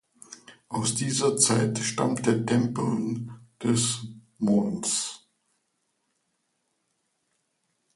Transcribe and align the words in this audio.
Aus 0.67 0.95
dieser 0.95 1.37
Zeit 1.37 1.77
stammt 1.77 2.25
der 2.25 2.43
Tempel 2.43 3.27
des 3.63 4.07
Month. 4.39 5.27